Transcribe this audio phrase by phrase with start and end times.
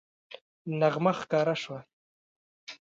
[0.79, 1.79] نغمه ښکاره شوه